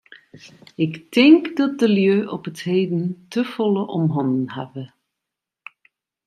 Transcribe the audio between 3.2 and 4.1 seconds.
te folle om